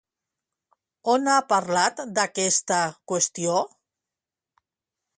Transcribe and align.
On 1.15 1.29
ha 1.33 1.35
parlat 1.53 2.03
d'aquesta 2.15 2.81
qüestió? 3.13 3.63